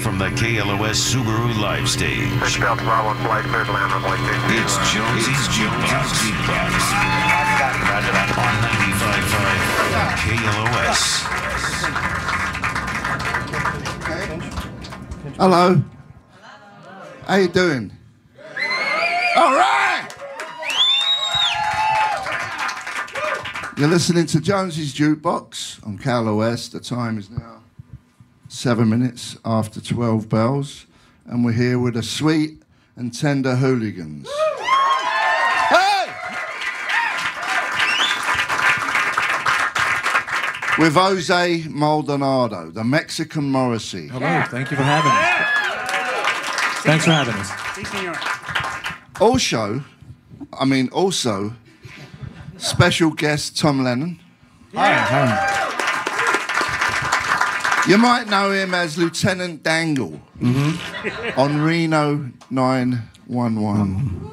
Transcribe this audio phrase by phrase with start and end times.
[0.00, 2.28] to you from the KLOS Subaru Live Stage.
[2.58, 4.56] Delta Bravo flight clear to land runway 52.
[4.56, 6.04] It's Jonesy's Jukebox.
[8.38, 9.70] On 95.5
[10.20, 11.00] KLOS.
[15.36, 15.82] Hello.
[17.26, 17.92] How you doing?
[19.36, 20.08] All right.
[23.76, 26.70] You're listening to Jonesy's Jukebox on KLOS.
[26.70, 27.62] The time is now
[28.50, 30.86] seven minutes after 12 bells,
[31.24, 32.60] and we're here with the sweet
[32.96, 34.28] and tender hooligans.
[35.68, 36.12] Hey!
[40.78, 44.08] With Jose Maldonado, the Mexican Morrissey.
[44.08, 46.82] Hello, thank you for having us.
[46.82, 47.50] Thanks for having us.
[49.20, 49.84] Also,
[50.58, 51.54] I mean, also,
[52.56, 54.18] special guest Tom Lennon.
[57.88, 60.20] You might know him as Lieutenant Dangle
[61.36, 64.30] on Reno 911.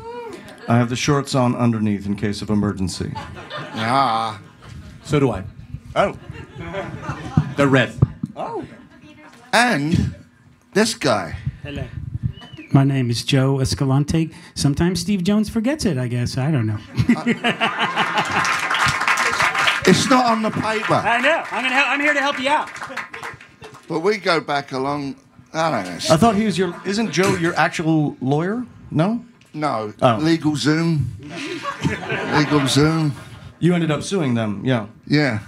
[0.67, 3.11] I have the shorts on underneath in case of emergency.
[3.15, 4.41] Ah.
[5.03, 5.43] So do I.
[5.95, 6.17] Oh.
[7.55, 7.93] They're red.
[8.35, 8.65] Oh.
[9.53, 10.13] And
[10.73, 11.37] this guy.
[11.63, 11.87] Hello.
[12.73, 14.29] My name is Joe Escalante.
[14.55, 16.37] Sometimes Steve Jones forgets it, I guess.
[16.37, 16.79] I don't know.
[19.87, 21.43] It's not on the paper, I know.
[21.49, 21.73] I'm gonna.
[21.73, 22.69] Help, I'm here to help you out.
[23.87, 25.15] But we go back along.
[25.53, 25.99] I don't know.
[26.13, 26.75] I thought he was your.
[26.85, 28.65] Isn't Joe your actual lawyer?
[28.91, 29.23] No.
[29.53, 30.17] No, Oh.
[30.17, 31.07] legal Zoom.
[32.37, 33.13] legal Zoom.
[33.59, 34.61] You ended up suing them.
[34.63, 34.85] Yeah.
[35.07, 35.39] Yeah.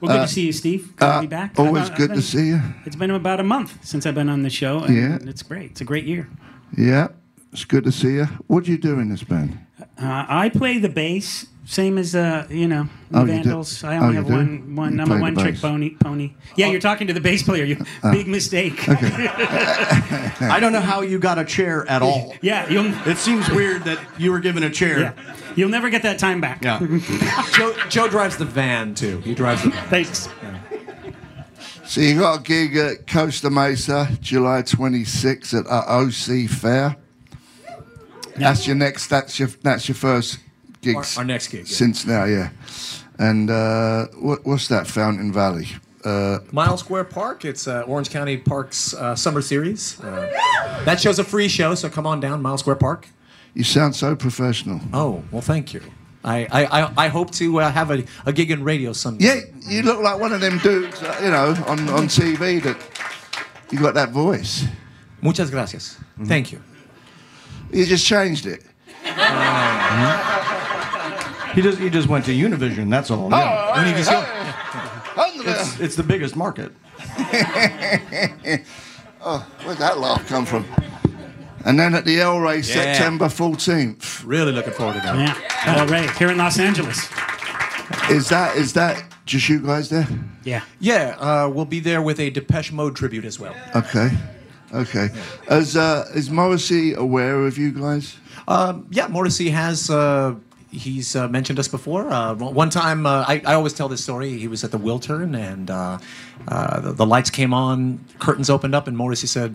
[0.00, 0.96] Well, good to see you, Steve.
[0.96, 1.58] Good to be back.
[1.58, 2.60] Uh, Always I've- I've good to see you.
[2.84, 5.30] It's been about a month since I've been on the show, and Yeah.
[5.30, 5.70] it's great.
[5.72, 6.28] It's a great year.
[6.76, 7.08] Yeah.
[7.54, 8.24] It's good to see you.
[8.48, 9.56] What do you do in this band?
[9.96, 13.26] Uh, I play the bass, same as uh, you know Oh, you?
[13.28, 13.84] Vandals.
[13.84, 14.32] I Oh, only you have do?
[14.34, 14.74] one.
[14.74, 14.96] One.
[14.96, 15.54] You I'm a one-trick.
[15.58, 15.60] Oh.
[15.68, 15.90] pony.
[15.94, 16.32] Pony.
[16.56, 17.62] Yeah, you're talking to the bass player.
[17.64, 17.76] You
[18.10, 18.88] big mistake.
[18.88, 19.28] Okay.
[20.48, 22.34] I don't know how you got a chair at all.
[22.42, 22.92] yeah, you'll.
[23.08, 24.98] It seems weird that you were given a chair.
[24.98, 25.12] Yeah,
[25.54, 26.62] you'll never get that time back.
[26.64, 26.80] Yeah.
[27.52, 29.20] Joe, Joe drives the van too.
[29.20, 29.88] He drives the van.
[29.90, 30.28] Thanks.
[31.86, 36.96] So you got a gig at Costa Mesa, July 26th at uh, OC Fair.
[38.36, 39.08] That's your next.
[39.08, 39.48] That's your.
[39.62, 40.38] That's your first
[40.80, 40.96] gig.
[40.96, 41.76] Our- our next gig, yeah.
[41.76, 42.50] Since now, yeah.
[43.18, 44.86] And uh, what, what's that?
[44.86, 45.68] Fountain Valley.
[46.04, 47.44] Uh, Mile Square Park.
[47.44, 49.98] It's uh, Orange County Park's uh, summer series.
[50.00, 50.28] Uh,
[50.84, 53.08] that show's a free show, so come on down, Mile Square Park.
[53.54, 54.80] you sound so professional.
[54.92, 55.80] Oh, well, thank you.
[56.24, 59.24] I, I, I, I hope to uh, have a, a gig in radio someday.
[59.26, 62.76] Yeah, you look like one of them dudes, uh, you know, on, on TV that
[63.70, 64.66] you got that voice.
[65.22, 65.96] Muchas gracias.
[66.26, 66.60] Thank you.
[67.74, 68.62] You just changed it.
[71.54, 72.90] He just he just went to Univision.
[72.90, 73.30] That's all.
[73.30, 73.84] Yeah.
[73.84, 74.44] Univision.
[75.46, 76.72] It's, it's the biggest market.
[79.20, 80.64] oh, Where'd that laugh come from?
[81.64, 84.22] And then at the El Rey, September 14th.
[84.26, 85.16] Really looking forward to that.
[85.16, 85.78] Yeah.
[85.78, 86.10] All right.
[86.16, 87.08] Here in Los Angeles.
[88.10, 90.06] Is that is that just you guys there?
[90.44, 90.62] Yeah.
[90.80, 93.54] Yeah, uh, we'll be there with a Depeche Mode tribute as well.
[93.74, 94.10] Okay,
[94.74, 95.08] okay.
[95.50, 98.16] Is uh, is Morrissey aware of you guys?
[98.48, 99.88] Um, yeah, Morrissey has.
[99.90, 100.34] Uh,
[100.70, 102.10] he's uh, mentioned us before.
[102.10, 104.36] Uh, one time, uh, I, I always tell this story.
[104.38, 105.98] He was at the Wiltern, and uh,
[106.48, 109.54] uh, the, the lights came on, curtains opened up, and Morrissey said,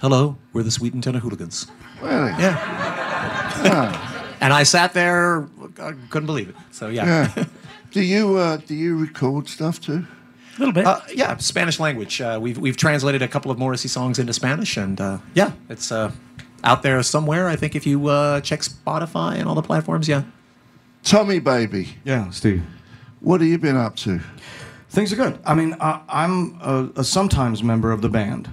[0.00, 1.66] "Hello, we're the Sweet and Tender Hooligans."
[2.02, 2.30] Really?
[2.38, 4.10] Yeah.
[4.40, 5.48] And I sat there,
[5.80, 6.56] I couldn't believe it.
[6.70, 7.44] So yeah, Yeah.
[7.92, 10.06] do you uh, do you record stuff too?
[10.56, 10.86] A little bit.
[10.86, 12.20] Uh, yeah, Spanish language.
[12.20, 15.90] Uh, we've we've translated a couple of Morrissey songs into Spanish, and uh, yeah, it's
[15.90, 16.12] uh,
[16.62, 17.48] out there somewhere.
[17.48, 20.22] I think if you uh, check Spotify and all the platforms, yeah.
[21.02, 22.62] Tommy baby, Yeah, Steve.
[23.20, 24.20] what have you been up to?
[24.88, 25.38] Things are good.
[25.44, 28.48] I mean, I, I'm a, a sometimes member of the band.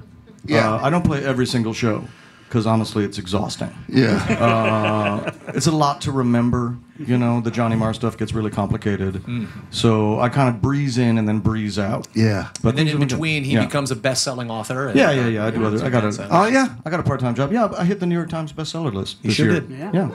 [0.46, 0.74] Yeah.
[0.74, 2.04] Uh, I don't play every single show
[2.52, 3.74] because honestly, it's exhausting.
[3.88, 5.32] Yeah.
[5.54, 6.78] It's a lot to remember.
[6.98, 9.22] You know, the Johnny Marr stuff gets really complicated.
[9.70, 12.08] So I kind of breeze in and then breeze out.
[12.14, 12.50] yeah.
[12.62, 13.16] But And then in have been good.
[13.16, 13.66] between, he Yeah.
[13.66, 14.88] becomes a best-selling author.
[14.90, 15.46] and, Yeah, uh, yeah, yeah.
[15.46, 15.84] I do other.
[15.86, 16.28] I got a.
[16.30, 16.70] Oh yeah.
[16.86, 17.52] I got a part-time job.
[17.54, 19.18] Yeah, I hit the New York Times bestseller list.
[19.24, 19.60] You sure year.
[19.62, 19.70] did.
[19.72, 19.92] Yeah.
[19.94, 20.08] Yeah.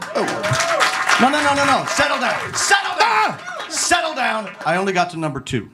[1.20, 1.84] No, no, no, no, no.
[1.88, 2.54] Settle down.
[2.54, 3.38] Settle down.
[3.70, 4.50] Settle down.
[4.66, 5.68] I only got to number two.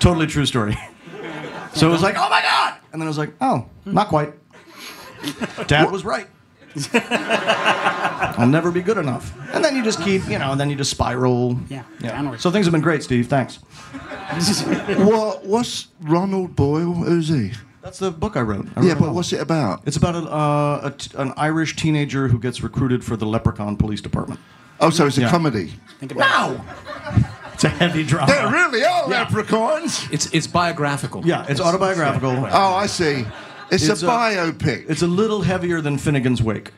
[0.00, 0.76] totally true story.
[1.74, 4.32] So it was like, oh my god, and then I was like, oh, not quite.
[5.66, 6.26] Dad was right.
[6.92, 9.32] I'll never be good enough.
[9.52, 11.58] And then you just keep, you know, and then you just spiral.
[11.68, 12.40] Yeah, downward.
[12.40, 13.26] So things have been great, Steve.
[13.28, 13.58] Thanks.
[15.00, 16.92] What what's Ronan Boyle?
[16.94, 17.50] Who's he?
[17.82, 18.66] That's the book I wrote.
[18.76, 19.82] I wrote Yeah, a but what's it about?
[19.86, 23.76] It's about a, uh, a t- an Irish teenager who gets recruited for the Leprechaun
[23.76, 24.38] Police Department.
[24.78, 25.30] Oh, so it's a Yeah.
[25.30, 25.72] comedy.
[25.98, 26.64] Think about No!
[27.54, 28.32] It's a heavy drama.
[28.32, 30.06] They really are leprechauns.
[30.12, 31.26] It's it's biographical.
[31.26, 32.46] Yeah, it's autobiographical.
[32.50, 33.26] Oh, I see.
[33.70, 34.88] It's, It's a, a- biopic.
[34.90, 36.72] It's a little heavier than Finnegan's Wake.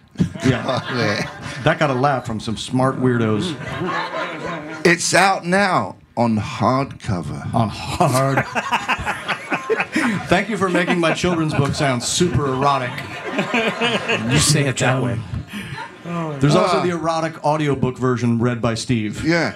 [0.45, 1.63] Yeah, oh, Yeah.
[1.65, 3.55] that got a laugh from some smart weirdos
[4.85, 7.53] It's out now on hardcover.
[7.55, 8.45] on hard.
[10.29, 12.91] Thank you for making my children's book sound super erotic.
[14.31, 15.19] You say it that way.
[16.05, 19.25] Um, there's also the erotic audiobook version read by Steve.
[19.25, 19.53] Yeah.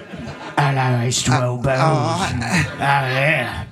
[0.59, 1.83] Hello, it's 12 uh, bells.
[1.83, 3.65] Oh, Oh, yeah.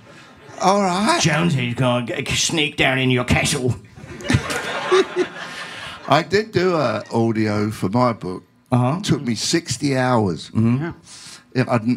[0.65, 1.21] All right.
[1.21, 3.75] Jonesy's gonna sneak down in your castle.
[6.09, 8.45] I did do a audio for my book.
[8.71, 8.97] Uh-huh.
[8.99, 10.51] It took me 60 hours.
[10.51, 10.91] Mm-hmm.
[11.55, 11.97] Yeah, I'd, n-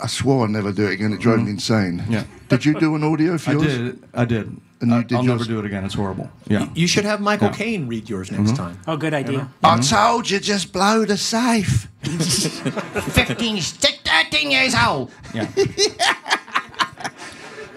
[0.00, 1.12] I swore I'd never do it again.
[1.12, 1.98] It drove me insane.
[2.00, 2.12] Mm-hmm.
[2.12, 2.24] Yeah.
[2.48, 3.66] Did you do an audio for I yours?
[3.78, 4.02] did.
[4.14, 4.56] I did.
[4.82, 5.40] And you I, did I'll yours?
[5.40, 5.84] never do it again.
[5.84, 6.30] It's horrible.
[6.46, 6.68] Yeah.
[6.74, 7.54] You should have Michael Yeah.
[7.54, 8.78] Caine read yours next time.
[8.86, 9.48] Oh, good idea.
[9.64, 11.88] I told you, just blow the safe.
[12.02, 15.10] 15, 13 years old.
[15.34, 15.48] Yeah.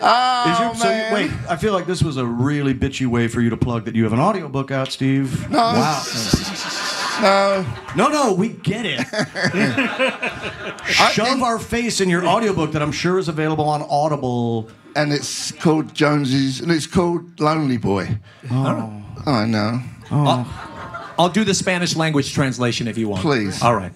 [0.05, 1.13] Oh, Is your, so you, man.
[1.13, 3.95] wait, I feel like this was a really bitchy way for you to plug that
[3.95, 5.49] you have an audiobook out, Steve.
[5.49, 5.57] No.
[5.59, 6.03] Wow.
[7.21, 7.65] No.
[7.95, 8.99] No, no, we get it.
[10.87, 14.69] Shove think- our face in your audiobook that I'm sure is available on Audible.
[14.95, 18.17] And it's called Jonesy's, and it's called Lonely Boy.
[18.51, 19.03] Oh.
[19.25, 19.79] oh I know.
[20.11, 21.13] Oh.
[21.17, 23.21] I'll do the Spanish language translation if you want.
[23.21, 23.61] Please.
[23.61, 23.93] All right.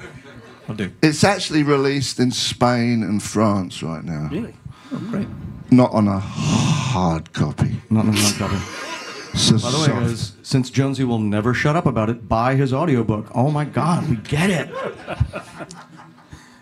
[0.69, 0.91] I'll do.
[1.01, 4.29] It's actually released in Spain and France right now.
[4.31, 4.55] Really?
[4.91, 5.27] Oh, great.
[5.69, 7.81] Not on a hard copy.
[7.89, 9.37] Not in a hard copy.
[9.37, 12.73] So By the way, guys, since Jonesy will never shut up about it, buy his
[12.73, 13.27] audiobook.
[13.35, 14.69] Oh my God, we get it.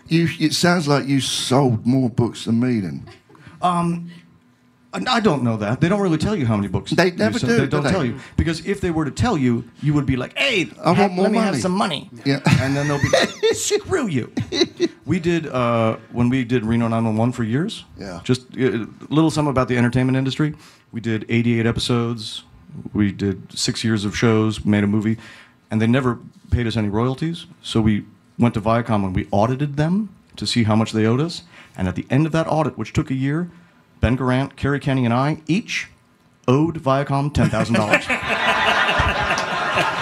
[0.08, 3.08] You, it sounds like you sold more books than me then.
[3.62, 4.10] Um,
[5.08, 5.80] I don't know that.
[5.80, 6.90] They don't really tell you how many books.
[6.92, 7.90] They never do, They do don't they?
[7.90, 10.88] tell you because if they were to tell you, you would be like, "Hey, I
[10.94, 12.40] have- want more let me money." have some money." Yeah.
[12.60, 14.32] and then they'll be like, "Screw you."
[15.04, 17.84] We did uh, when we did Reno 911 for years.
[17.98, 18.20] Yeah.
[18.24, 20.54] Just a little something about the entertainment industry.
[20.92, 22.42] We did 88 episodes.
[22.92, 24.64] We did six years of shows.
[24.64, 25.16] Made a movie,
[25.70, 26.18] and they never
[26.50, 27.46] paid us any royalties.
[27.62, 28.04] So we
[28.38, 31.42] went to Viacom and we audited them to see how much they owed us.
[31.76, 33.50] And at the end of that audit, which took a year,
[34.00, 35.88] Ben Garant, Kerri Kenney, and I each
[36.48, 38.04] owed Viacom ten thousand dollars.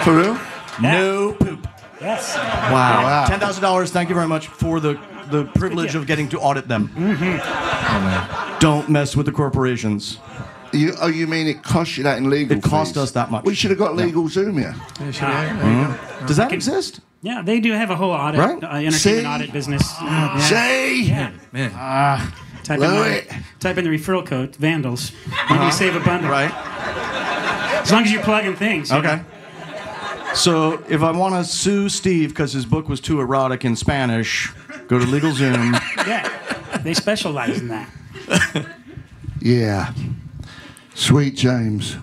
[0.03, 0.39] For real?
[0.81, 1.67] no poop.
[2.01, 2.35] Yes.
[2.35, 3.03] Wow.
[3.03, 3.25] Wow.
[3.27, 3.91] Ten thousand dollars.
[3.91, 4.99] Thank you very much for the
[5.31, 6.89] the privilege of getting to audit them.
[6.89, 7.39] Mm-hmm.
[7.41, 10.19] Oh, Don't mess with the corporations.
[10.71, 13.03] You, oh, you mean it cost you that in legal It cost fees?
[13.03, 13.45] us that much.
[13.45, 14.75] We should have got legal Zoom here.
[14.99, 16.25] Mm-hmm.
[16.27, 16.99] Does that exist?
[17.21, 18.63] Yeah, they do have a whole audit, Right.
[18.63, 19.25] uh, entertainment See?
[19.25, 19.81] audit business.
[19.95, 20.37] Ah.
[20.37, 20.43] Yeah.
[20.43, 21.03] See?
[21.07, 21.31] Yeah.
[21.51, 21.71] Man.
[21.73, 22.35] Ah.
[22.65, 25.11] Type, in the, type in the referral code, Vandals.
[25.11, 25.53] Uh-huh.
[25.53, 26.31] Maybe you save a bundle.
[26.31, 26.51] Right.
[26.51, 28.91] As long as you're plugging things.
[28.91, 29.17] Okay.
[29.17, 30.33] know.
[30.33, 34.51] So if I want to sue Steve because his book was too erotic in Spanish,
[34.87, 35.79] go to LegalZoom.
[36.07, 36.79] Yeah.
[36.83, 37.89] They specialize in that.
[39.41, 39.93] Yeah.
[40.95, 41.97] Sweet James.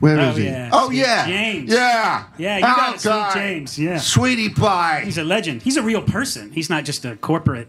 [0.00, 0.44] Where oh, is Oh, he?
[0.46, 0.70] yeah.
[0.72, 1.26] Oh, Sweet yeah.
[1.26, 1.70] James.
[1.70, 2.24] Yeah.
[2.38, 3.98] Yeah, you got Oh, it, Sweet James, yeah.
[3.98, 5.02] Sweetie pie.
[5.04, 5.62] He's a legend.
[5.62, 6.50] He's a real person.
[6.52, 7.68] He's not just a corporate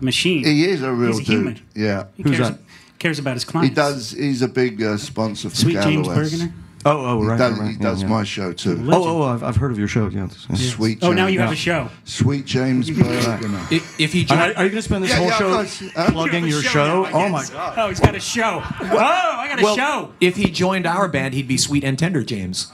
[0.00, 0.44] machine.
[0.44, 1.28] He is a real He's a dude.
[1.34, 1.60] human.
[1.74, 2.04] Yeah.
[2.16, 2.58] He Who's cares, that?
[2.98, 3.70] cares about his clients.
[3.70, 4.10] He does.
[4.12, 6.52] He's a big uh, sponsor for Sweet James Gallo Bergener.
[6.86, 7.38] Oh, oh, He right.
[7.38, 7.68] does, right, right.
[7.70, 8.08] he Yeah, does yeah.
[8.08, 8.78] my show too.
[8.92, 10.06] Oh, oh, I've, I've heard of your show.
[10.08, 10.28] Yeah.
[10.28, 10.98] Sweet.
[11.00, 11.88] Oh, now you have a show.
[12.04, 13.72] Sweet James Bergener.
[13.72, 15.32] If, if he And joined, are, are you going to spend this Yeah, whole yeah,
[15.32, 15.82] of show course.
[15.96, 16.10] Huh?
[16.10, 17.02] plugging You your have a show?
[17.04, 17.50] now, I oh my guess.
[17.50, 17.74] god!
[17.78, 18.62] Oh, he's got a show.
[18.82, 20.12] Oh, I got a well, show.
[20.20, 22.70] if he joined our band, he'd be Sweet and Tender James.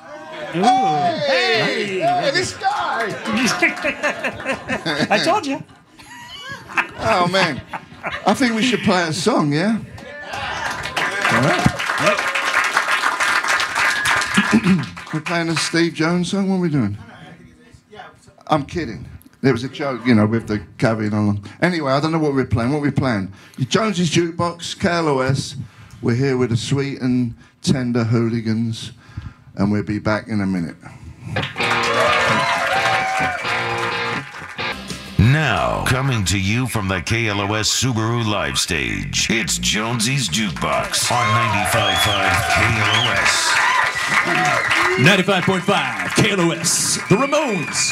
[0.57, 0.63] Ooh.
[0.63, 3.15] Hey, hey, this guy.
[5.09, 5.63] I told you.
[7.03, 7.61] Oh man,
[8.27, 9.53] I think we should play a song.
[9.53, 9.79] Yeah.
[11.33, 11.67] All right.
[15.13, 16.49] We're playing a Steve Jones song.
[16.49, 16.97] What are we doing?
[18.47, 19.09] I'm kidding.
[19.43, 21.43] There was a joke, you know, with the caveat on.
[21.63, 22.73] Anyway, I don't know what we're playing.
[22.73, 23.33] What we're playing?
[23.59, 25.57] Jones's Jukebox, KLOS.
[26.03, 28.93] We're here with the sweet and tender hooligans,
[29.55, 30.77] and we'll be back in a minute.
[35.21, 41.27] Now, coming to you from the KLOS Subaru live stage, it's Jonesy's Jukebox on
[41.67, 43.51] 95.5 KLOS.
[45.05, 45.61] 95.5
[46.17, 47.91] KLOS, the Ramones.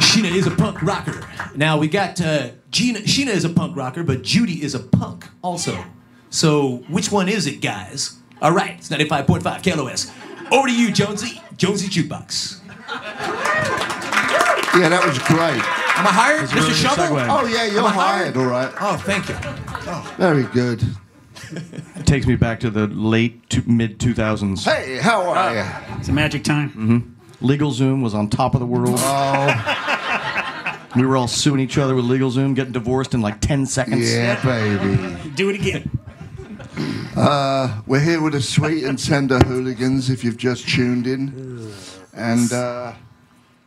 [0.00, 1.24] Sheena is a punk rocker.
[1.54, 2.98] Now we got uh, Gina.
[2.98, 5.84] Sheena is a punk rocker, but Judy is a punk also.
[6.30, 8.16] So which one is it, guys?
[8.42, 10.10] All right, it's 95.5 KLOS.
[10.50, 11.40] Over to you, Jonesy.
[11.56, 12.58] Jonesy Jukebox.
[14.74, 15.85] Yeah, that was great.
[15.96, 16.54] Am I hired, Mr.
[16.54, 17.16] really Shovel?
[17.30, 18.34] Oh yeah, you're Am hired?
[18.34, 18.36] hired.
[18.36, 18.72] All right.
[18.80, 19.36] Oh, thank you.
[19.88, 20.14] Oh.
[20.18, 20.82] Very good.
[21.52, 24.64] It takes me back to the late to mid 2000s.
[24.64, 25.98] Hey, how are uh, you?
[25.98, 26.70] It's a magic time.
[26.70, 27.46] Mm-hmm.
[27.46, 28.96] Legal Zoom was on top of the world.
[28.98, 29.86] Oh.
[30.96, 34.14] We were all suing each other with LegalZoom, getting divorced in like 10 seconds.
[34.14, 35.30] Yeah, baby.
[35.34, 35.98] Do it again.
[37.14, 40.08] Uh, we're here with the sweet and tender hooligans.
[40.08, 41.70] If you've just tuned in,
[42.14, 42.94] and uh,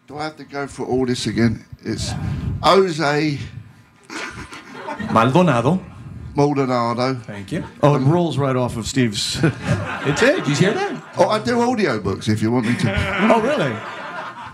[0.09, 1.63] do I have to go for all this again?
[1.83, 2.13] It's
[2.63, 3.37] Jose
[5.13, 5.79] Maldonado.
[6.35, 7.13] Maldonado.
[7.13, 7.63] Thank you.
[7.83, 9.37] Oh, it rolls right off of Steve's.
[10.01, 10.45] It did.
[10.45, 11.03] Did you hear that?
[11.17, 13.31] Oh, I do audiobooks if you want me to.
[13.31, 13.75] oh, really?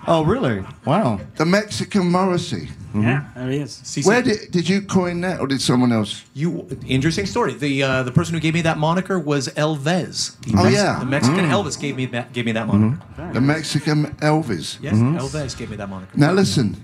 [0.07, 0.63] Oh, really?
[0.85, 1.19] Wow.
[1.35, 2.69] The Mexican Morrissey.
[2.93, 3.71] Yeah, there he is.
[3.83, 4.05] CC.
[4.05, 6.23] Where did did you coin that, or did someone else?
[6.33, 7.53] You interesting story.
[7.53, 10.39] The uh, the person who gave me that moniker was Elvez.
[10.45, 10.99] The Oh, yeah.
[10.99, 13.01] the Mexican Elvis gave me that gave me that moniker.
[13.33, 14.77] The Mexican Elvis.
[14.81, 16.17] Yes, Elvez gave me that moniker.
[16.17, 16.77] Now listen,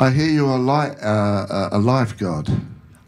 [0.00, 2.48] I hear you're a, li- uh, uh, a lifeguard,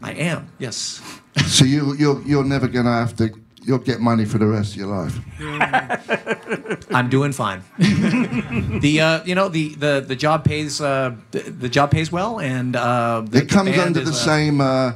[0.03, 0.47] I am.
[0.59, 1.01] Yes.
[1.47, 3.29] so you you're you're never gonna have to.
[3.67, 5.19] You'll get money for the rest of your life.
[6.89, 7.63] I'm doing fine.
[7.77, 12.39] the uh, you know the the the job pays uh, the, the job pays well,
[12.39, 14.93] and uh, the, It comes the under the uh, same uh,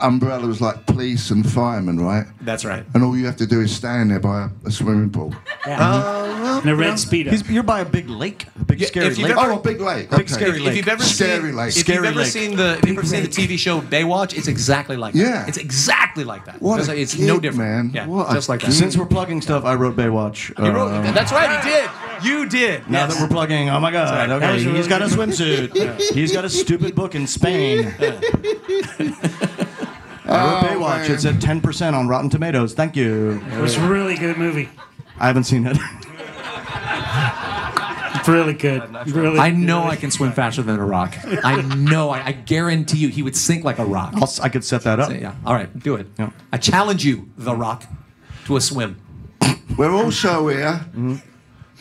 [0.00, 2.26] umbrellas like police and firemen, right?
[2.48, 2.82] That's right.
[2.94, 5.34] And all you have to do is stand there by a, a swimming pool.
[5.66, 6.60] Yeah.
[6.62, 7.28] and a red speedo.
[7.30, 9.36] He's, you're by a big lake, a big Yeah, scary if you've lake.
[9.38, 10.08] ever- Oh, a big lake.
[10.08, 10.32] Big okay.
[10.32, 10.68] scary If, lake.
[10.70, 11.68] if you've ever Scary seen, lake.
[11.68, 12.28] if Scary you've ever lake.
[12.28, 15.20] seen the, if you've ever seen the TV show Baywatch, it's exactly like that.
[15.20, 15.46] Yeah.
[15.46, 16.62] it's exactly like that.
[16.62, 17.90] What It's, a it's no gig, different, man.
[17.92, 18.68] Yeah, What a just like that.
[18.68, 18.76] gig.
[18.76, 20.58] Since we're plugging stuff, I wrote Baywatch.
[20.58, 21.90] You wrote- Um, that's right, you did.
[22.24, 22.88] You did.
[22.90, 23.12] now yes.
[23.14, 24.26] that we're plugging, oh my God, Sorry.
[24.26, 26.00] That okay, was a he's really got a swimsuit.
[26.14, 27.94] He's got a stupid book in Spain.
[30.28, 31.08] I wrote oh, Baywatch.
[31.08, 31.10] man.
[31.12, 32.74] It's at 10% on Rotten Tomatoes.
[32.74, 33.42] Thank you.
[33.52, 34.68] It was a really good movie.
[35.18, 35.76] I haven't seen it.
[38.14, 38.82] It's really good.
[39.10, 39.38] Really.
[39.38, 39.92] I know good.
[39.92, 41.16] I can swim faster than a rock.
[41.44, 42.10] I know.
[42.10, 44.12] I, I guarantee you, he would sink like a rock.
[44.16, 45.10] I'll, si could set that up.
[45.12, 45.34] Yeah.
[45.46, 46.08] All right, do it.
[46.18, 46.30] Yeah.
[46.52, 47.84] I challenge you, The Rock,
[48.44, 49.00] to a swim.
[49.76, 51.16] We're also here mm-hmm.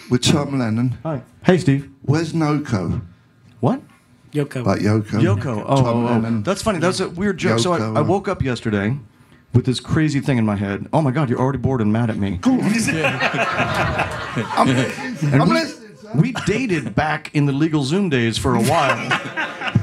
[0.09, 0.97] with Tom Lennon.
[1.03, 1.21] Hi.
[1.43, 1.89] Hey, Steve.
[2.03, 3.01] Where's Noko?
[4.38, 4.50] What?
[4.50, 4.65] Yoko.
[4.65, 5.22] Like Yoko.
[5.22, 5.63] Yoko.
[5.65, 6.12] Oh, Tom oh, oh.
[6.12, 6.44] Lennon.
[6.44, 6.79] that's funny.
[6.79, 7.60] That was a weird joke.
[7.60, 7.96] so Yoko.
[7.96, 8.98] I, I woke up yesterday
[9.53, 10.88] with this crazy thing in my head.
[10.94, 12.39] Oh my God, you're already bored and mad at me.
[12.44, 12.60] I'm,
[15.34, 15.98] I'm we, listening.
[16.15, 19.10] we dated back in the legal Zoom days for a while.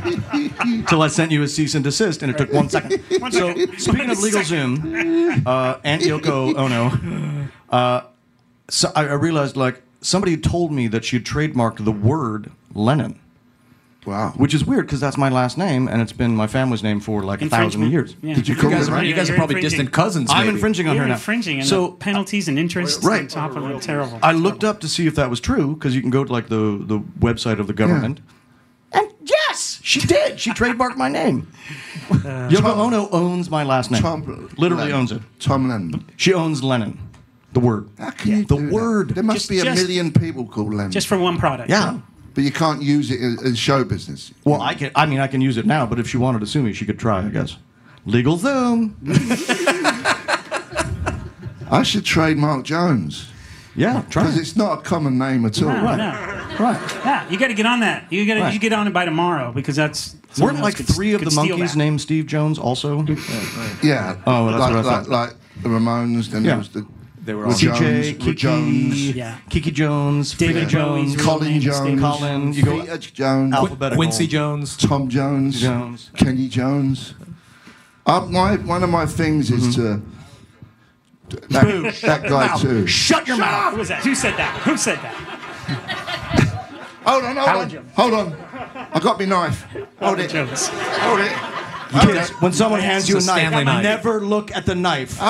[0.89, 3.03] Till I sent you a cease and desist, and it took one second.
[3.33, 8.03] so, speaking of legal Zoom, uh, Aunt Yoko Ono, uh,
[8.69, 13.19] so I, I realized like somebody told me that she had trademarked the word Lennon,
[14.07, 14.33] Wow.
[14.37, 17.23] which is weird because that's my last name, and it's been my family's name for
[17.23, 18.17] like a thousand years.
[18.23, 18.35] Yeah.
[18.35, 19.07] Did you You guys, it are, right?
[19.07, 19.71] you guys are probably infringing.
[19.79, 20.31] distant cousins.
[20.33, 21.15] I'm infringing on You're her now.
[21.15, 23.23] infringing, and so penalties and interest Right.
[23.23, 24.19] on top of it, terrible.
[24.23, 26.49] I looked up to see if that was true because you can go to like
[26.49, 28.21] the, the website of the government.
[28.93, 30.39] And yes, she did.
[30.39, 31.49] She trademarked my name.
[32.11, 32.15] Uh,
[32.51, 34.03] Yoko Ono owns my last name.
[34.03, 34.99] Tom Literally Lennon.
[35.01, 35.23] owns it.
[35.41, 36.05] Tom Lennon.
[36.17, 36.99] She owns Lennon.
[37.55, 37.89] The word.
[37.99, 38.73] How can you The do that?
[38.73, 39.09] word.
[39.15, 40.91] There must Just- be a just- million people called Lennon.
[40.93, 41.71] Just for one product.
[41.71, 41.99] Yeah.
[42.35, 44.33] But you can't use it in, in show business.
[44.45, 44.91] Well, I can.
[44.95, 46.85] I mean, I can use it now, but if she wanted to sue me, she
[46.85, 47.25] could try.
[47.25, 47.57] I guess.
[48.07, 48.97] Legal Zoom.
[51.71, 53.29] I should trademark Jones
[53.75, 54.23] Yeah, try.
[54.25, 54.41] because it.
[54.43, 55.69] it's not a common name at all.
[55.71, 55.97] No, Right.
[55.97, 56.64] no.
[56.64, 56.79] Right.
[57.05, 58.12] Yeah, you got to get on that.
[58.12, 58.53] You got to Right.
[58.55, 61.73] you get on it by tomorrow because that's Weren't like could- three of the monkeys
[61.73, 61.79] that.
[61.79, 63.03] named Steve Jones also?
[63.83, 64.17] Yeah.
[64.26, 65.09] Oh, well, that's like, what I like, thought.
[65.09, 65.31] like
[65.62, 66.29] the Ramones.
[66.29, 66.50] Then Yeah.
[66.50, 66.87] there was the
[67.25, 69.11] They were With all Jones, CJ, Kiki, Jones.
[69.16, 69.38] Yeah.
[69.49, 72.52] Kiki Jones, David Frida Bowie's Jones, Colin name Jones, Colin.
[72.52, 73.97] You go Peter Jones, alphabetical.
[73.97, 74.76] Quincy Jones.
[74.76, 76.11] Tom Jones, Jones.
[76.16, 77.14] Kenny Jones.
[78.04, 80.02] Uh, my one of my things is to
[81.49, 82.87] that, that guy too.
[82.87, 83.73] Shut your mouth.
[83.73, 84.04] Who was that?
[84.04, 84.61] Who said that?
[84.62, 85.14] Who said that?
[87.07, 87.93] Hold on, hold Howard on, Jones.
[87.95, 88.33] hold on.
[88.93, 89.66] I got my knife.
[90.00, 90.69] Hold it, Jones.
[90.69, 91.33] hold it,
[91.91, 93.83] Kids, when someone hands you a a knife, knife.
[93.83, 95.21] never look at the knife.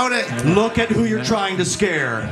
[0.45, 2.23] Look at who you're trying to scare.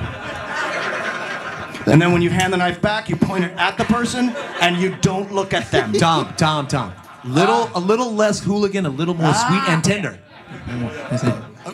[1.86, 4.76] And then when you hand the knife back, you point it at the person and
[4.76, 5.92] you don't look at them.
[5.92, 6.92] Tom, Tom, Tom.
[7.24, 7.72] Little, ah.
[7.74, 9.80] a little less hooligan, a little more sweet and ah.
[9.82, 10.18] tender.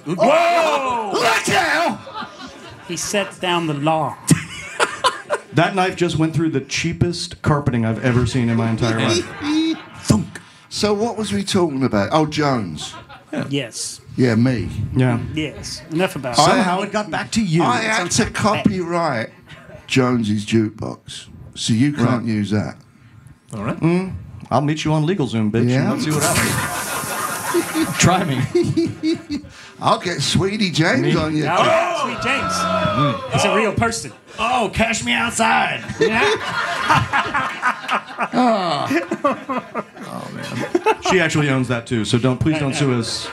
[0.06, 1.10] Whoa!
[1.12, 2.28] Look out!
[2.86, 4.16] He sets down the law.
[5.58, 9.26] That knife just went through the cheapest carpeting I've ever seen in my entire life.
[10.78, 10.98] Thunk.
[10.98, 12.10] So what was we talking about?
[12.12, 12.94] Oh, Jones.
[13.50, 14.00] Yes.
[14.16, 14.68] Yeah, me.
[14.96, 15.20] Yeah.
[15.34, 15.82] Yes.
[15.90, 16.46] Enough about I- it.
[16.46, 17.62] Somehow it got back to you.
[17.62, 19.30] I had to copyright
[19.86, 22.76] Jones's jukebox, so you can't use that.
[23.54, 23.76] All right.
[23.76, 24.08] Hmm?
[24.50, 25.68] I'll meet you on LegalZoom, bitch.
[25.68, 25.92] Yeah?
[25.92, 27.98] and Let's see what happens.
[27.98, 29.42] Try me.
[29.80, 31.46] I'll get Sweetie James on you.
[31.48, 33.32] Oh, Sweet James.
[33.34, 34.12] He's a real person.
[34.38, 35.84] Oh, cash me outside.
[38.30, 39.84] Ah.
[41.10, 43.28] She actually owns that too, so don't please don't sue us.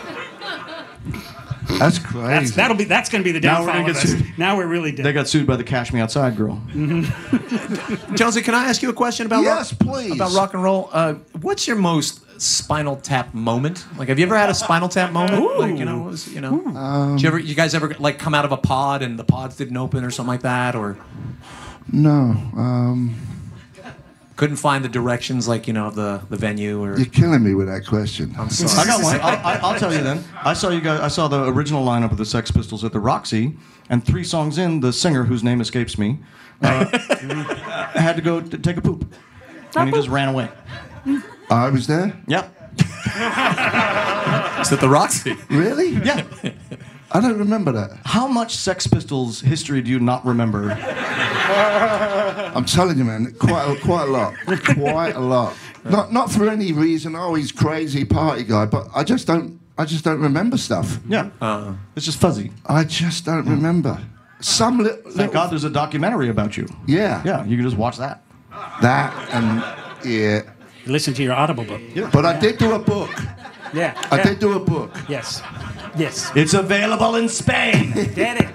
[1.79, 2.27] That's crazy.
[2.27, 2.83] That's, that'll be.
[2.83, 4.11] That's going to be the Now we're downfall gonna of get us.
[4.25, 4.37] sued.
[4.37, 5.05] Now we're really dead.
[5.05, 6.61] They got sued by the Cash Me Outside girl.
[8.15, 10.11] Jonesy, can I ask you a question about Yes, rock, please.
[10.13, 10.89] about rock and roll?
[10.93, 13.83] Uh, what's your most Spinal Tap moment?
[13.97, 15.41] Like, have you ever had a Spinal Tap moment?
[15.59, 18.33] Like, you know, was, you know, Um, Did you ever, you guys ever like come
[18.35, 20.97] out of a pod and the pods didn't open or something like that, or
[21.91, 22.11] no.
[22.55, 23.15] Um,
[24.35, 26.97] couldn't find the directions, like you know, of the the venue or?
[26.97, 28.35] you're killing me with that question.
[28.37, 28.71] I'm sorry.
[28.81, 29.19] I got one.
[29.21, 30.23] I'll, I- I'll tell you then.
[30.43, 30.99] I saw you guys.
[30.99, 33.55] I saw the original lineup of the Sex Pistols at the Roxy,
[33.89, 36.19] and three songs in, the singer whose name escapes me
[36.61, 36.85] uh,
[37.93, 39.13] had to go t- take a poop,
[39.75, 40.49] and he just ran away.
[41.49, 42.15] I was there.
[42.27, 42.51] Yep.
[44.61, 45.35] Is it the Roxy?
[45.49, 45.89] Really?
[45.91, 46.23] Yeah.
[47.15, 47.97] I don't remember that.
[48.03, 50.71] How much Sex Pistols history do you not remember?
[52.53, 54.33] I'm telling you, man, quite a, quite a lot,
[54.75, 55.55] quite a lot.
[55.85, 57.15] Not not for any reason.
[57.15, 59.61] Oh, he's crazy party guy, but I just don't.
[59.77, 60.99] I just don't remember stuff.
[61.07, 61.29] Yeah.
[61.39, 61.73] Uh-huh.
[61.95, 62.51] it's just fuzzy.
[62.65, 63.97] I just don't remember.
[64.41, 66.67] Some li- Thank little, God there's a documentary about you.
[66.85, 68.23] yeah, Yeah, you can just watch that.
[68.81, 69.63] that and
[70.09, 70.41] yeah.
[70.85, 71.81] Listen to your Audible book.
[71.93, 72.09] Yeah.
[72.11, 73.11] But I did do a book.
[73.73, 73.93] Yeah.
[74.11, 74.23] I yeah.
[74.23, 74.91] did do a book.
[75.09, 75.41] Yes.
[75.97, 76.31] Yes.
[76.35, 77.91] It's available in Spain.
[78.15, 78.49] Get it.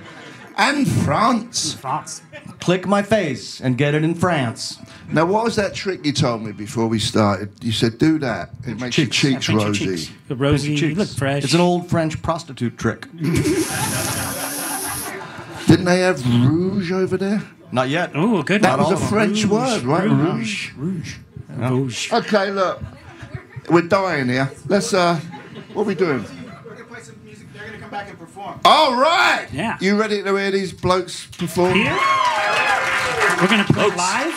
[0.56, 1.74] And France.
[1.74, 2.22] France.
[2.60, 4.78] Click my face and get it in France.
[5.10, 7.50] Now, what was that trick you told me before we started?
[7.64, 8.50] You said, do that.
[8.66, 9.84] It makes your cheeks Pinch your rosy.
[9.96, 10.10] cheeks.
[10.28, 11.44] Rosy, you look fresh.
[11.44, 13.06] It's an old French prostitute trick.
[15.66, 17.40] Didn't they have rouge over there?
[17.72, 18.10] Not yet.
[18.14, 18.60] Oh, good.
[18.62, 19.08] That Not was a all of them.
[19.08, 20.08] French Rouge, word, right?
[20.10, 20.72] rouge.
[20.74, 21.16] Rouge.
[21.48, 22.12] Rouge.
[22.12, 22.82] Okay, look.
[23.70, 24.50] We're dying here.
[24.66, 25.16] Let's, uh,
[25.72, 26.24] what are we doing?
[28.64, 29.48] All right.
[29.52, 29.76] Yeah.
[29.80, 31.74] You ready to hear these blokes perform?
[31.74, 31.92] Here?
[33.40, 34.34] We're going to play live?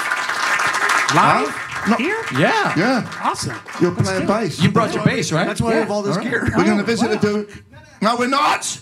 [1.16, 1.60] Live?
[1.90, 1.96] No.
[1.98, 2.24] Here?
[2.38, 2.74] Yeah.
[2.78, 3.20] Yeah.
[3.22, 3.58] Awesome.
[3.82, 4.62] You're playing bass.
[4.62, 5.46] You brought your bass, right?
[5.46, 6.44] That's why I have all this gear.
[6.56, 7.16] We're going to Oh, visit wow.
[7.18, 7.64] a dude.
[8.02, 8.80] No, we're not.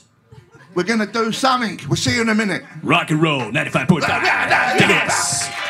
[0.75, 1.79] We're going to do something.
[1.87, 2.63] We'll see you in a minute.
[2.83, 4.77] Rock and roll, 95.5.
[4.77, 4.89] Dig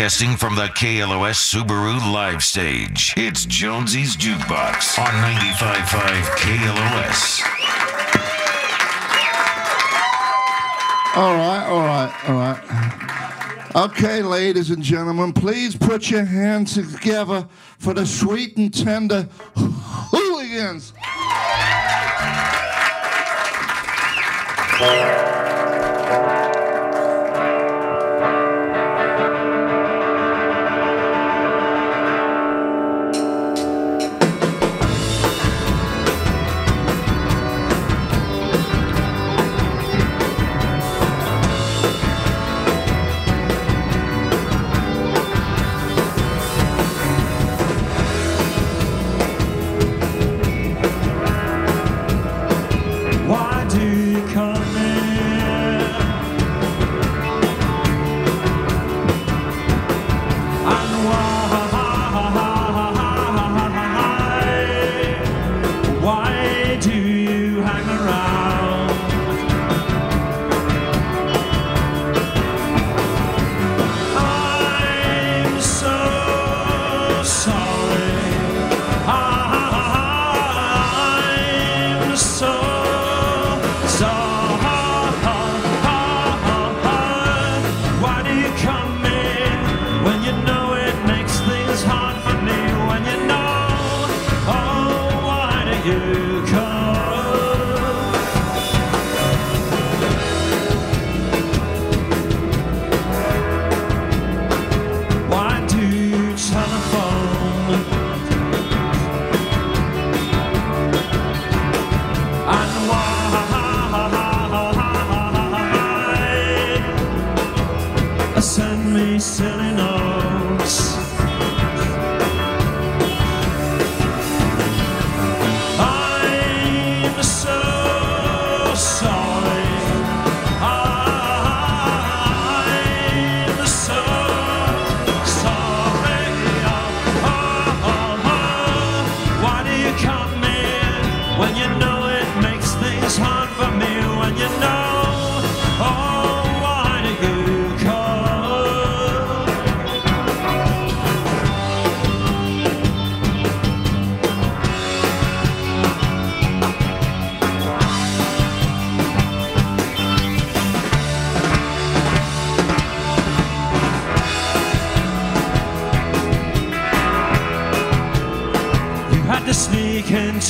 [0.00, 0.20] this.
[0.20, 7.40] Casting from the KLOS Subaru live stage, it's Jonesy's Jukebox on 95.5 KLOS.
[11.16, 13.90] All right, all right, all right.
[13.90, 17.46] Okay, ladies and gentlemen, please put your hands together
[17.78, 20.92] for the sweet and tender hooligans.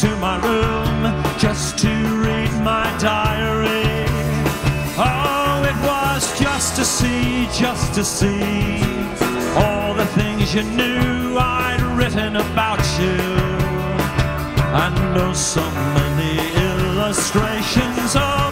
[0.00, 1.88] to my room just to
[2.24, 4.06] read my diary.
[4.96, 8.80] Oh, it was just to see, just to see
[9.56, 13.20] all the things you knew I'd written about you.
[14.72, 18.49] I know so many illustrations of.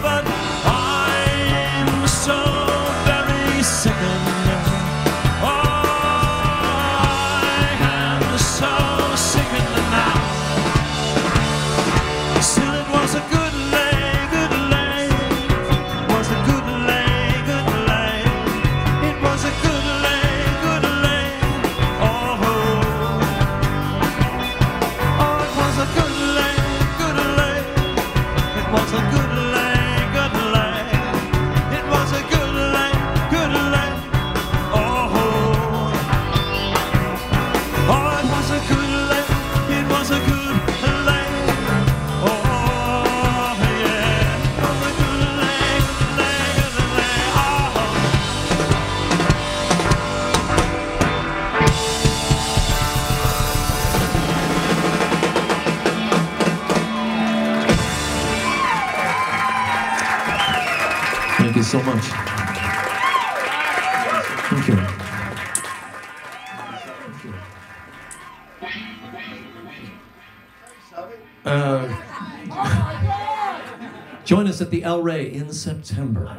[74.69, 76.37] at the El Rey in September.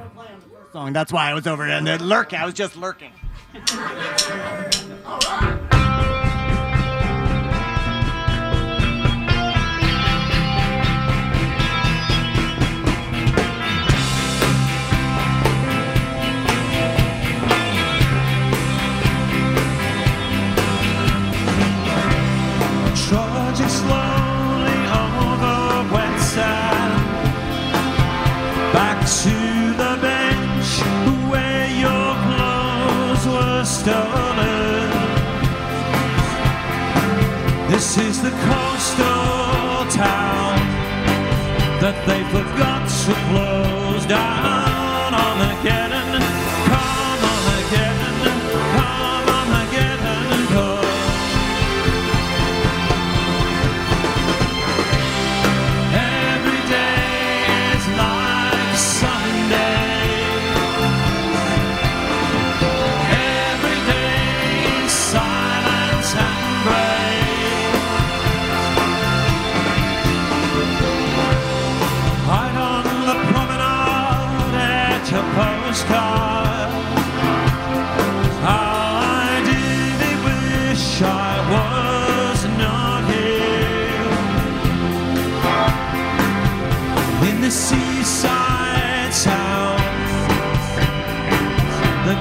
[0.72, 0.92] Song.
[0.92, 2.32] That's why I was over in the lurk.
[2.32, 3.10] I was just lurking.
[37.90, 40.54] This is the coastal town
[41.80, 45.79] that they forgot to close down on the.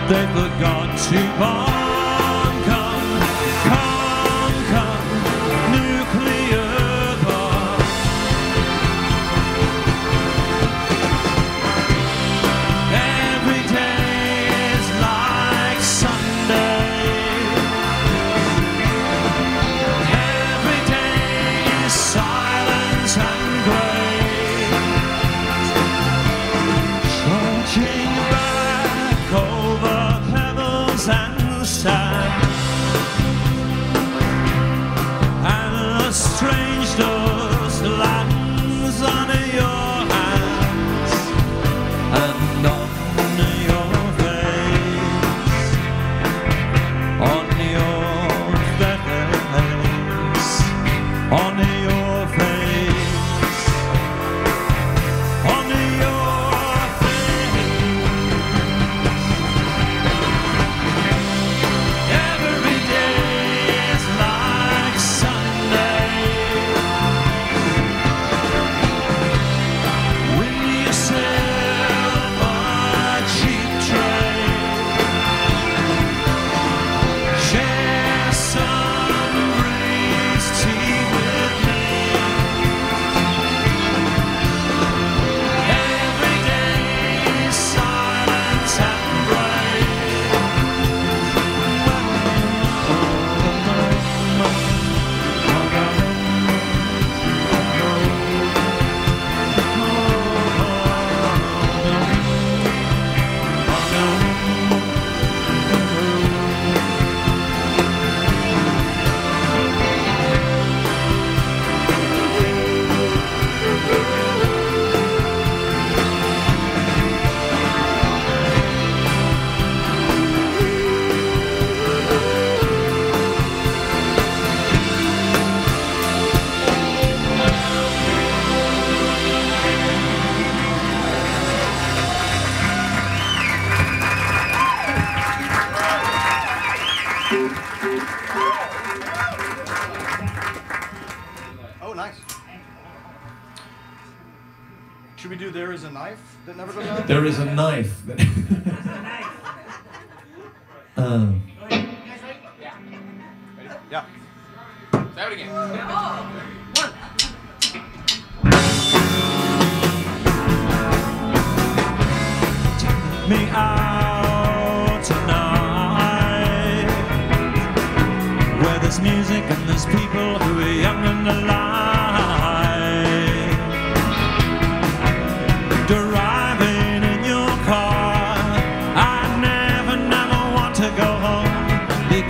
[0.09, 1.68] they've gone too far.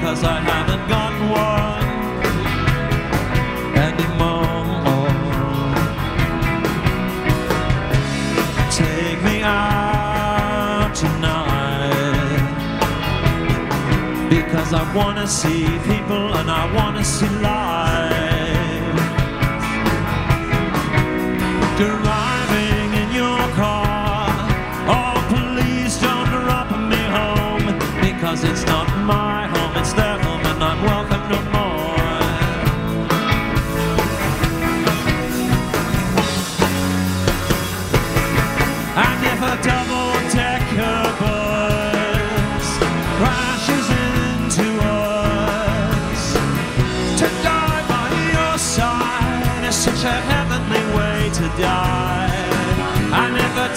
[0.09, 1.85] Because I haven't got one
[3.77, 4.81] anymore.
[8.71, 12.41] Take me out tonight
[14.31, 18.97] Because I wanna see people and I wanna see life.
[21.77, 24.25] Driving in your car
[24.87, 29.38] Oh please don't drop me home Because it's not my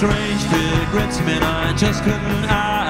[0.00, 0.50] strange
[1.24, 2.89] me, and I just couldn't ask.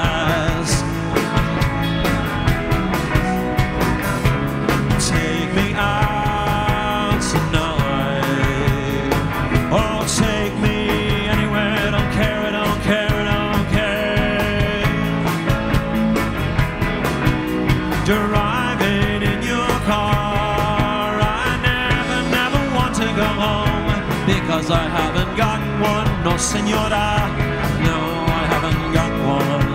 [26.23, 27.29] No, senora,
[27.83, 29.71] no, I haven't got one.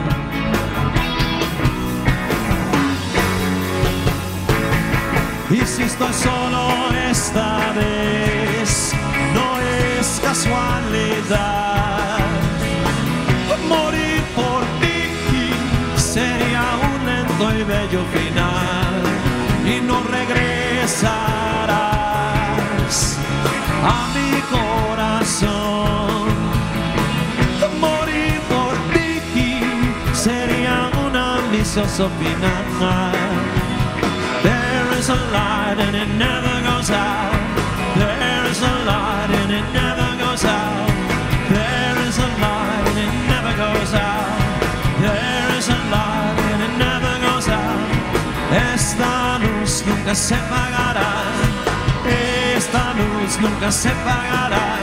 [5.50, 6.70] Y si estoy solo
[7.10, 8.94] esta vez,
[9.34, 12.20] no es casualidad.
[13.68, 15.00] Morir por ti
[15.98, 19.02] sería un lento y bello final.
[19.66, 21.16] Y no regresarás
[23.84, 24.06] a
[32.80, 33.44] final.
[34.44, 37.36] There is a light and it never goes out.
[38.00, 40.88] There is a light and it never goes out.
[41.50, 44.40] There is a light and it never goes out.
[45.04, 47.80] There is a light and it never goes out.
[48.74, 51.12] Esta luz nunca se apagará.
[52.56, 54.80] Esta luz nunca se apagará.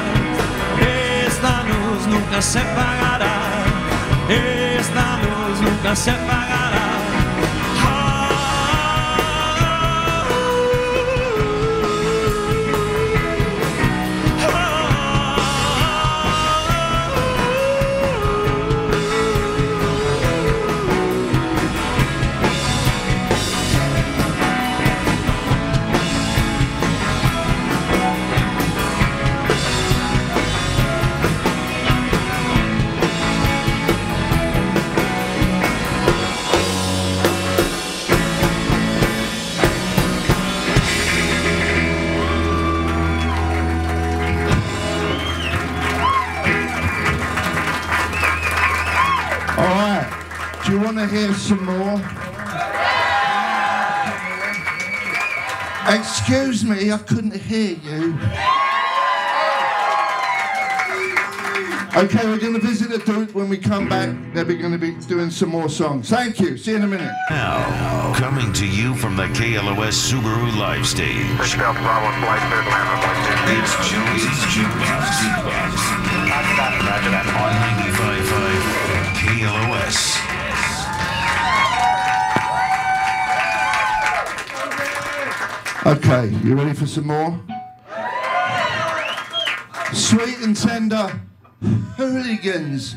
[1.27, 3.35] Esta luz nunca se apagará.
[4.29, 6.52] Esta luz nunca se apagará.
[51.23, 51.99] Do you want to hear some more?
[55.97, 58.19] Excuse me, I couldn't hear you.
[61.95, 64.11] Okay, we're going to visit the Duke when we come back.
[64.35, 66.09] They're going to be doing some more songs.
[66.11, 66.57] Thank you.
[66.57, 67.13] See you in a minute.
[67.31, 71.25] Now, coming to you from the KLOS Subaru live stage.
[71.39, 73.61] Six Delta Bravo flight cleared to land on flight 2.
[73.61, 75.23] It's Jonesy's Jukebox.
[76.33, 76.75] On
[77.79, 78.53] 95.5
[79.23, 80.22] KLOS.
[85.85, 87.40] Okay, you ready for some more?
[89.92, 91.21] Sweet and tender
[91.97, 92.95] hooligans.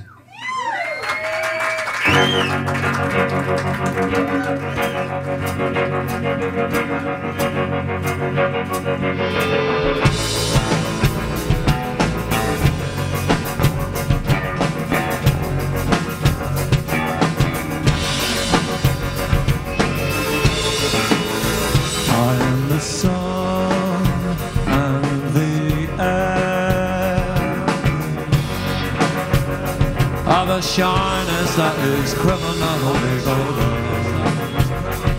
[30.56, 33.72] a shyness that is criminal is over.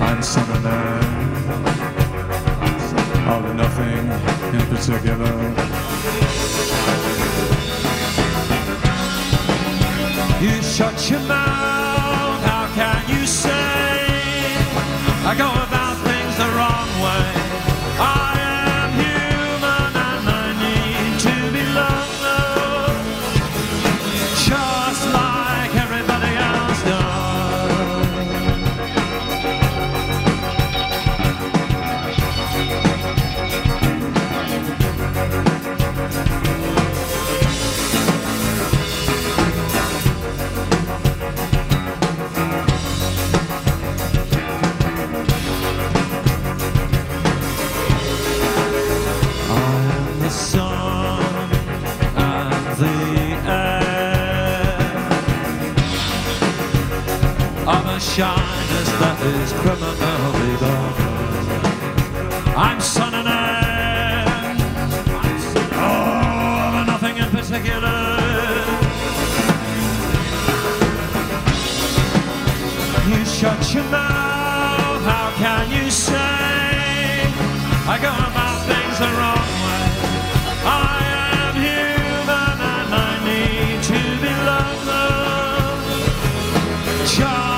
[0.03, 1.03] I'm some man
[3.29, 4.09] of nothing
[4.57, 5.35] in particular.
[10.41, 11.36] You shut your mouth.
[87.07, 87.56] Charge.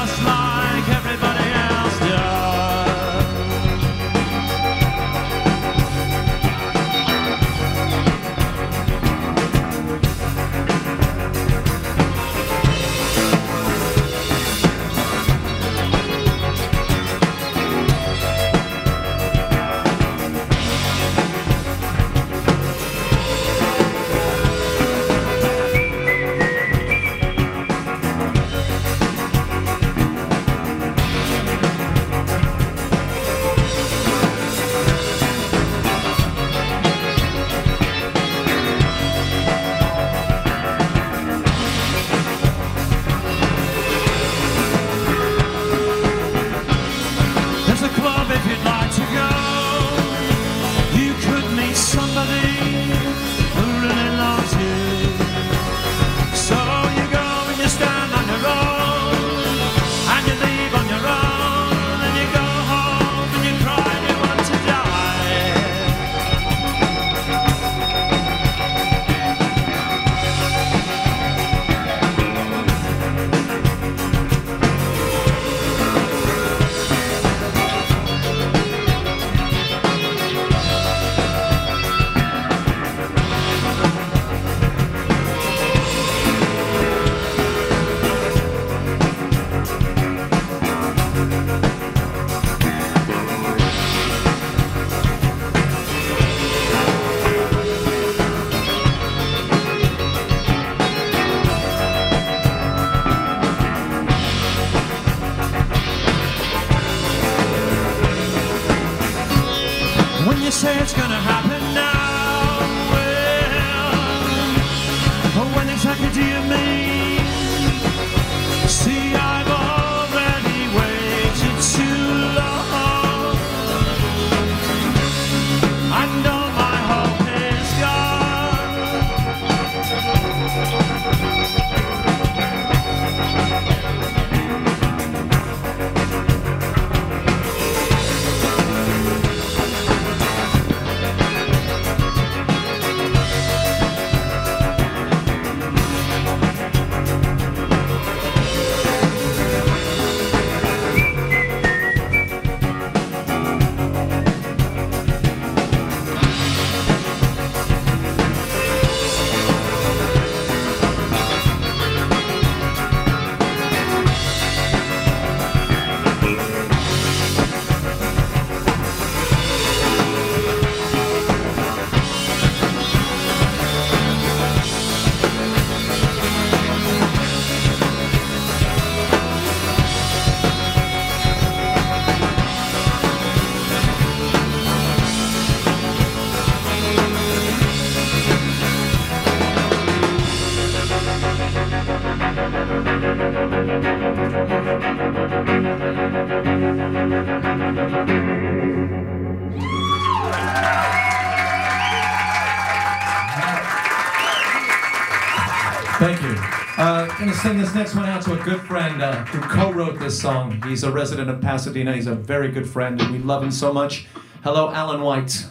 [209.30, 210.62] Who co-wrote this song.
[210.66, 211.94] He's a resident of Pasadena.
[211.94, 214.06] He's a very good friend, and we love him so much.
[214.42, 215.44] Hello, Alain Whyte.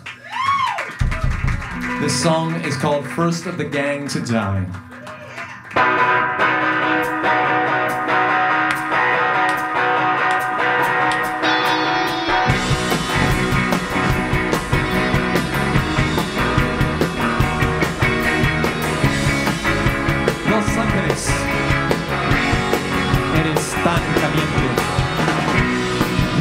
[2.01, 4.65] This song is called First of the Gang to Die.
[20.49, 21.46] Los Ángeles.
[23.77, 24.69] Eres tan caliente.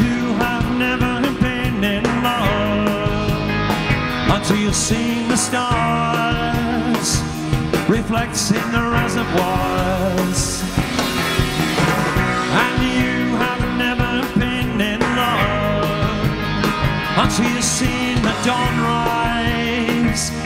[0.00, 3.50] You have never been in love
[4.30, 7.22] until you've seen the stars
[7.88, 10.62] reflects in the reservoirs.
[12.62, 15.88] And you have never been in love
[17.18, 20.45] until you've seen the dawn rise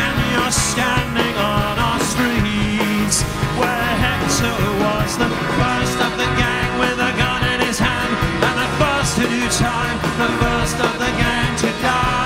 [0.00, 3.22] And you're standing on our streets
[3.60, 8.12] where Hector was the first of the gang with a gun in his hand
[8.46, 12.20] and the first to do time, the first of the gang to die.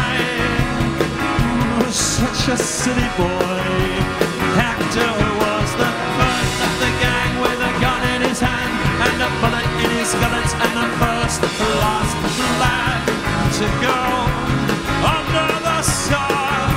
[1.90, 3.64] Such a silly boy.
[4.58, 5.33] Hector
[10.20, 11.40] gullet and first,
[11.82, 12.16] last
[12.60, 13.00] lad
[13.58, 14.00] to go
[15.16, 16.70] under the sun.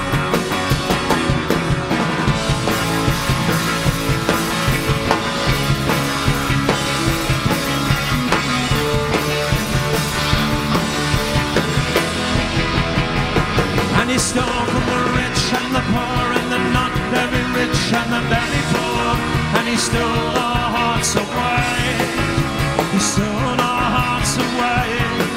[14.00, 18.10] And he stole from the rich and the poor and the not very rich and
[18.16, 19.08] the very poor.
[19.58, 22.47] And he stole our hearts away.
[23.00, 25.37] Stole our hearts away.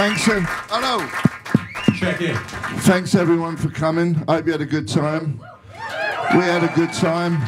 [0.00, 1.06] Thanks, ev- hello.
[1.94, 2.34] Check in.
[2.84, 4.16] Thanks everyone for coming.
[4.26, 5.38] I hope you had a good time.
[6.32, 7.38] We had a good time.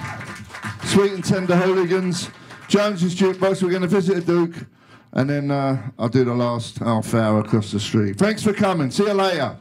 [0.84, 2.28] Sweet and tender hooligans.
[2.68, 3.62] Jones's jukebox.
[3.62, 4.54] We're going to visit a Duke,
[5.14, 8.18] and then uh, I'll do the last half hour across the street.
[8.18, 8.90] Thanks for coming.
[8.90, 9.56] See you later.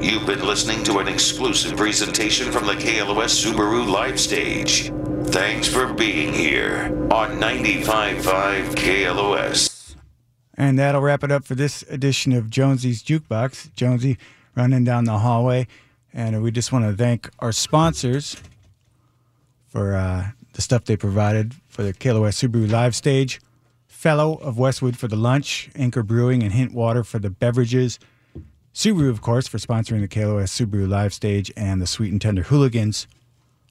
[0.00, 4.90] You've been listening to an exclusive presentation from the KLOS Subaru live stage.
[5.36, 9.94] Thanks for being here on 95.5 KLOS.
[10.54, 13.74] And that'll wrap it up for this edition of Jonesy's Jukebox.
[13.74, 14.16] Jonesy
[14.54, 15.66] running down the hallway.
[16.14, 18.40] And we just want to thank our sponsors
[19.68, 23.38] for uh, the stuff they provided for the KLOS Subaru live stage.
[23.86, 27.98] Fellow of Westwood for the lunch, Anchor Brewing and Hint Water for the beverages.
[28.72, 32.44] Subaru, of course, for sponsoring the KLOS Subaru live stage and the Sweet and Tender
[32.44, 33.06] Hooligans.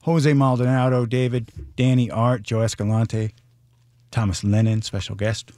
[0.06, 3.34] Jose Maldonado, David, Danny Art, Joe Escalante,
[4.12, 5.50] Thomas Lennon, special guest.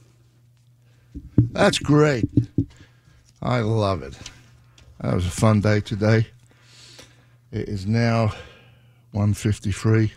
[1.37, 2.27] That's great.
[3.43, 4.17] I love it.
[5.01, 6.25] That was a fun day today.
[7.51, 8.33] It is now
[9.13, 10.09] 1.53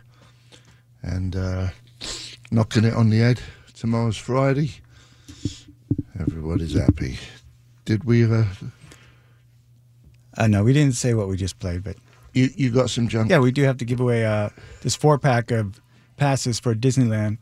[1.03, 1.69] and uh,
[2.51, 3.39] knocking it on the head.
[3.75, 4.71] Tomorrow's Friday.
[6.19, 7.19] Everybody's happy.
[7.85, 8.25] Did we?
[8.25, 8.45] Uh,
[10.39, 11.97] Uh, no, we didn't say what we just played, but
[12.33, 13.31] you you got some junk?
[13.31, 14.51] yeah, we do have to give away uh,
[14.83, 15.81] this four pack of
[16.17, 17.39] passes for Disneyland.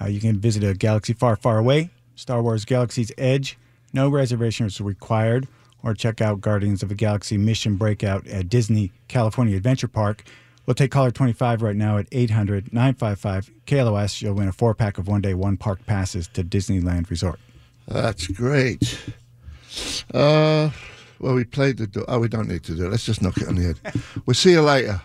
[0.00, 3.58] Uh, you can visit a galaxy far, far away, Star Wars Galaxy's Edge.
[3.92, 5.48] No reservations required,
[5.82, 10.24] or check out Guardians of the Galaxy Mission Breakout at Disney California Adventure Park.
[10.64, 14.22] We'll take caller 25 right now at 800 955 KLOS.
[14.22, 17.40] You'll win a four pack of one day, one park passes to Disneyland Resort.
[17.88, 18.98] That's great.
[20.14, 20.70] Uh,
[21.20, 21.86] well, we played the.
[21.86, 22.90] Do- oh, we don't need to do it.
[22.90, 23.80] Let's just knock it on the head.
[24.26, 25.00] We'll see you later.